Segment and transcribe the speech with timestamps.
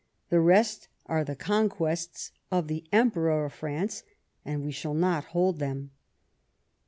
[0.29, 4.01] The rest are the conquests of the Emperor of France,
[4.43, 5.91] and we shall not hold them."